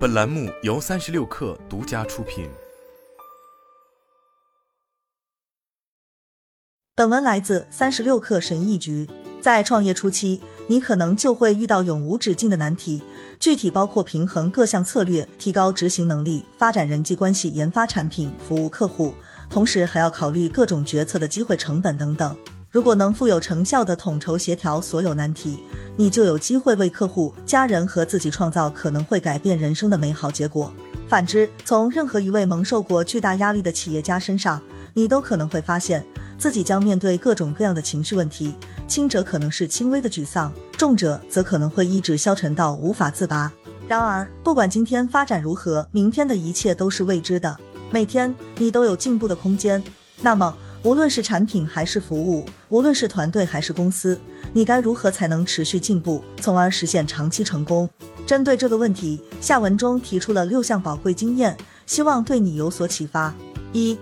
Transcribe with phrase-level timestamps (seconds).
[0.00, 2.48] 本栏目由三十六氪独家出品。
[6.96, 9.06] 本文来自三十六氪神译局。
[9.42, 13.02] 在创业初期，你可能就会遇到永无止境的难题，
[13.38, 19.12] 具体包括平衡各项策略、提高执行能力、发展人际关系、研发产品、服务客户，
[19.50, 22.34] 同时还要考虑各种决策的机会成本等等。
[22.70, 25.58] 如果能富有成效的统筹协调所有难题，
[25.96, 30.72] 你就有机会为客户、家人和自己创造可能会改变人生的美好结果。
[31.08, 34.62] 反之，从任何一位蒙受过巨大压力的企业家身上，
[34.94, 36.06] 你都可能会发现
[36.38, 38.54] 自己将面对各种各样的情绪问题，
[38.86, 43.52] 轻者可能是轻微的沮丧，重者则可能会一直消沉到无法自拔。
[43.88, 47.58] 然而，不管今天发展如何，明天的一切都是未知的，
[47.90, 49.82] 每天你都有进步的空间。
[50.22, 54.18] 那么，无论是产品还是服务，无论是团队还是公司，
[54.54, 57.86] 你该如何才能持续进步，从而实现长期成功？
[58.26, 63.34] 针对这个问题，下文中提出了六项宝贵经验，希望对你有所启发。
[63.74, 63.98] 一、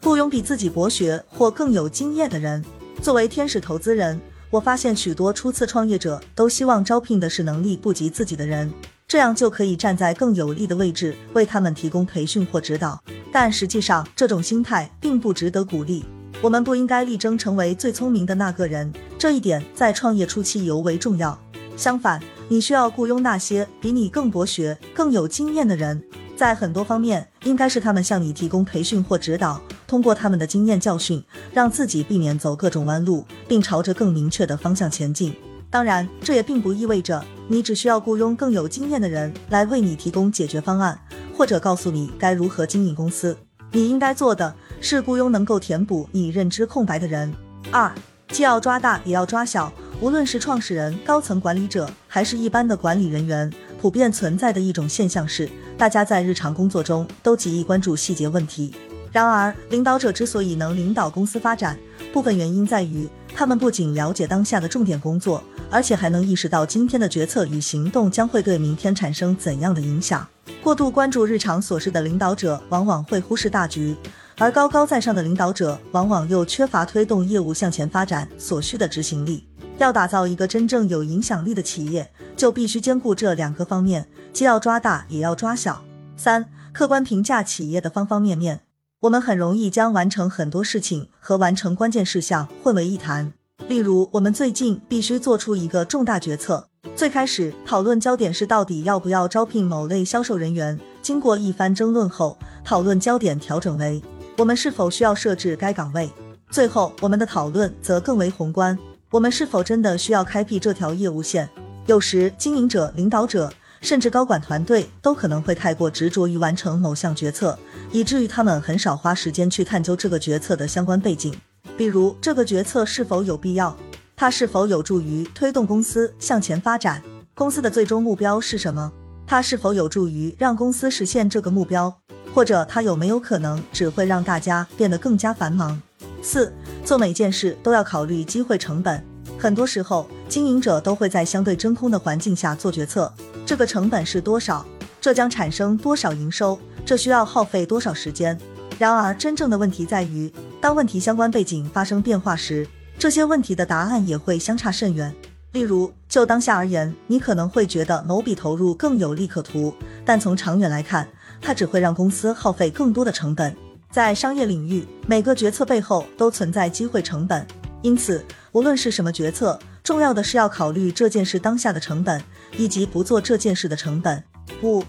[0.00, 2.64] 雇佣比自己博学或更有经验的人。
[3.02, 4.20] 作为天使投资人，
[4.50, 8.72] 我发现许多初次创业者都希望招聘的是能力不及自己的人，
[9.08, 13.02] 这样就可以站在更有利的位置为他们提供培训或指导。
[13.32, 16.04] 但实际上，这种心态并不值得鼓励。
[16.42, 21.38] 我们不应该力争成为最聪明的那个人，这一点在创业初期尤为重要。
[21.76, 26.02] 相反，你需要雇佣那些比你更博学、更有经验的人，
[26.34, 35.34] 在很多方面应该是他们向你提供培训或指导，通过他们的经验教训，让自己避免走各种弯路，并朝着更明确的方向前进。
[35.68, 40.98] 当然，这也并不意味着你只需要雇佣更有经验的人来为你提供解决方案，
[41.36, 43.36] 或者告诉你该如何经营公司。
[43.72, 47.32] 你应该做的是雇佣能够填补你认知空白的人。
[47.70, 47.92] 二，
[48.28, 49.72] 既要抓大也要抓小。
[50.00, 58.74] 无论是创始人、高层管理者，还是一般的管理人员，普遍存在的一种现象是，大家在日常工作中都极易关注细节问题。
[59.12, 61.78] 然而，领导者之所以能领导公司发展，
[62.12, 70.26] 部分原因在于他们不仅了解当下的重点工作，而且还能意识到今天的决策与行动将会对明天产生怎样的影响。
[70.62, 73.94] 过度关注日常琐事的领导者，往往会忽视大局；
[74.40, 79.46] 而高高在上的领导者，往往又缺乏推动业务向前发展所需的执行力。
[79.76, 85.84] 要打造一个真正有影响力的企业，就必须兼顾这两个方面，既要抓大，也要抓小。
[86.16, 88.62] 三、客观评价企业的方方面面。
[89.00, 93.34] 我们很容易将完成很多事情和完成关键事项混为一谈。
[93.68, 96.66] 例如，我们最近必须做出一个重大决策。
[96.96, 100.80] 最开始讨论焦点是到底要不要招聘某类销售人员。
[101.02, 104.02] 经过一番争论后，讨论焦点调整为
[104.40, 106.10] 我们是否需要设置该岗位。
[106.50, 108.78] 最后，我们的讨论则更为宏观：
[109.10, 111.46] 我们是否真的需要开辟这条业务线？
[111.84, 113.52] 有时，经营者、领导者
[113.82, 117.58] 甚至高管团队都可能会太过执着于完成某项决策，
[117.92, 121.34] 以至于他们很少花时间去探究这个决策的相关背景，
[121.76, 123.76] 比如这个决策是否有必要。
[124.16, 127.02] 它是否有助于推动公司向前发展？
[127.34, 128.90] 公司的最终目标是什么？
[129.26, 131.94] 它是否有助于让公司实现这个目标？
[132.34, 135.80] 或者它有没有可能只会让大家变得更加繁忙？
[136.22, 136.52] 四，
[136.84, 139.02] 做每件事都要考虑机会成本。
[139.38, 143.12] 很多时候，经营者都会在相对真空的环境下做决策。
[143.46, 144.64] 这个成本是多少？
[145.00, 146.58] 这将产生多少营收？
[146.84, 148.38] 这需要耗费多少时间？
[148.78, 150.30] 然而，真正的问题在于，
[150.60, 152.66] 当问题相关背景发生变化时。
[152.98, 155.14] 这些问题的答案也会相差甚远。
[155.52, 159.74] 例如，就当下而言，你可能会觉得某笔投入更有利可图，
[160.04, 161.08] 但从长远来看，
[161.40, 163.56] 它只会让公司耗费更多的成本。
[163.90, 167.44] 在商业领域，每个决策背后都存在机会成本，
[167.82, 172.22] 因此，无论是什么决策，重要的是要考虑这件事当下的成本，
[172.56, 174.22] 以及不做这件事的成本。
[174.62, 174.84] 五，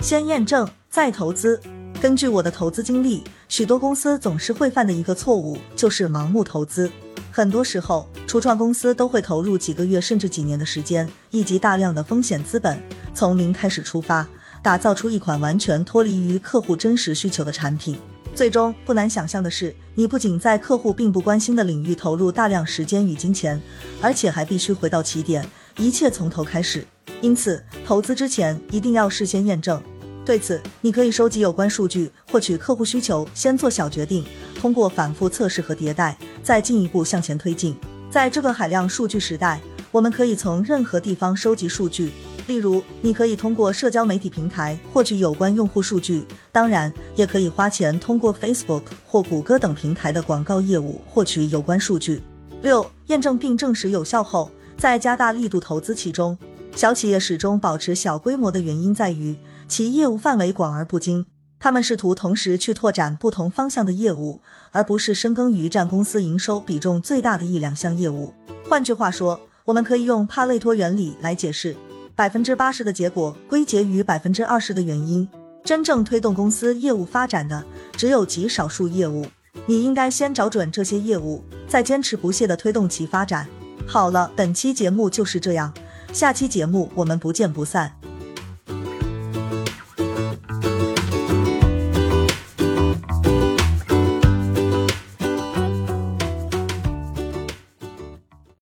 [0.00, 1.60] 先验证再投资。
[2.02, 6.90] 根据我的投资经历，许多公司总是会犯的一个错误就是盲目投资。
[7.30, 12.78] 很多时候，初创公司都会投入几个月甚至几年的时间，以及大量的风险资本，
[13.14, 14.28] 从零开始出发，
[14.64, 17.98] 打造出一款完全脱离于客户真实需求的产品。
[18.34, 23.60] 最终，不难想象的是，你不仅在客户并不关心的领域投入大量时间与金钱，
[24.00, 25.46] 而且还必须回到起点，
[25.76, 26.82] 一切从头开始。
[27.20, 29.78] 因此，投资之前一定要事先验证。
[30.24, 34.24] 对此，你可以收集有关数据，获取客户需求，先做小决定，
[34.58, 36.16] 通过反复测试和迭代。
[36.42, 37.76] 再进一步向前推进。
[38.10, 39.60] 在这个海量数据时代，
[39.90, 42.12] 我们可以从任何地方收集数据。
[42.46, 52.22] 例如，你可以通过社交媒体平台获取有关用户数据，当然，也可以花钱通过 Facebook 或谷歌等平台的广告业务获取有关数据。
[52.60, 56.36] 六、验证并证实有效后，再加大力度投资其中。
[56.76, 59.36] 小企业始终保持小规模的原因在于，
[59.68, 61.24] 其业务范围广而不精。
[61.58, 68.34] 他们试图同时去拓展不同方向的业务，而不是深耕于占公司营收比重最大的一两项业务。
[68.68, 71.74] 换句话说，我们可以用帕累托原理来解释：
[72.16, 75.28] 百分之八十的结果归结于百分之二十的原因。
[75.64, 77.64] 真正推动公司业务发展的
[77.96, 79.26] 只有极少数业务，
[79.66, 83.48] 你应该先找准这些业务，再坚持不懈地推动其发展。
[83.86, 85.72] 好了，本期节目就是这样，
[86.12, 88.03] 下期节目我们不见不散。